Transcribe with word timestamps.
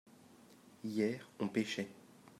hier 0.87 1.19
on 1.41 1.47
pêchait. 1.53 1.89